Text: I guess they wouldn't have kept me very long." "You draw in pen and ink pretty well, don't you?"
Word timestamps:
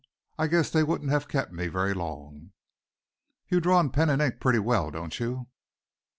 I 0.35 0.47
guess 0.47 0.71
they 0.71 0.81
wouldn't 0.81 1.11
have 1.11 1.27
kept 1.27 1.51
me 1.53 1.67
very 1.67 1.93
long." 1.93 2.53
"You 3.49 3.59
draw 3.61 3.79
in 3.81 3.91
pen 3.91 4.09
and 4.09 4.19
ink 4.19 4.39
pretty 4.39 4.57
well, 4.57 4.89
don't 4.89 5.19
you?" 5.19 5.45